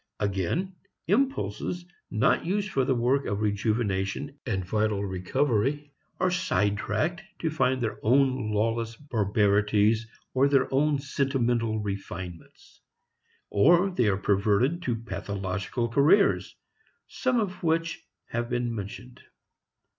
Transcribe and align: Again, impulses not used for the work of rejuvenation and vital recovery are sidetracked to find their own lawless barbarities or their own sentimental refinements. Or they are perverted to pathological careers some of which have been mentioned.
Again, 0.19 0.73
impulses 1.05 1.85
not 2.09 2.43
used 2.43 2.71
for 2.71 2.83
the 2.85 2.95
work 2.95 3.27
of 3.27 3.39
rejuvenation 3.41 4.39
and 4.47 4.65
vital 4.65 5.05
recovery 5.05 5.93
are 6.19 6.31
sidetracked 6.31 7.21
to 7.37 7.51
find 7.51 7.79
their 7.79 7.99
own 8.01 8.51
lawless 8.51 8.95
barbarities 8.95 10.07
or 10.33 10.47
their 10.47 10.67
own 10.73 10.97
sentimental 10.97 11.77
refinements. 11.77 12.81
Or 13.51 13.91
they 13.91 14.07
are 14.07 14.17
perverted 14.17 14.81
to 14.81 14.95
pathological 15.03 15.87
careers 15.87 16.55
some 17.07 17.39
of 17.39 17.61
which 17.61 18.03
have 18.29 18.49
been 18.49 18.73
mentioned. 18.73 19.21